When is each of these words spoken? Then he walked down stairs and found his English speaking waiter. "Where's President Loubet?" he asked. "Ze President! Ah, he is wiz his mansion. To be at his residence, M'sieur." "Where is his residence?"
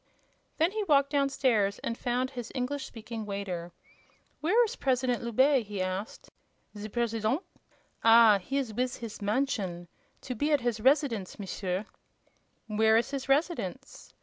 Then 0.57 0.71
he 0.71 0.83
walked 0.85 1.11
down 1.11 1.29
stairs 1.29 1.77
and 1.83 1.95
found 1.95 2.31
his 2.31 2.51
English 2.55 2.87
speaking 2.87 3.23
waiter. 3.23 3.71
"Where's 4.39 4.75
President 4.75 5.21
Loubet?" 5.21 5.67
he 5.67 5.79
asked. 5.79 6.31
"Ze 6.75 6.89
President! 6.89 7.43
Ah, 8.03 8.39
he 8.39 8.57
is 8.57 8.73
wiz 8.73 8.95
his 8.97 9.21
mansion. 9.21 9.87
To 10.21 10.33
be 10.33 10.51
at 10.51 10.61
his 10.61 10.79
residence, 10.81 11.37
M'sieur." 11.37 11.85
"Where 12.65 12.97
is 12.97 13.11
his 13.11 13.29
residence?" 13.29 14.15